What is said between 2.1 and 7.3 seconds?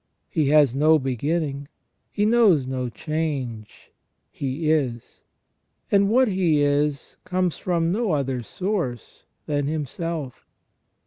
He knows no change; He is; and what He is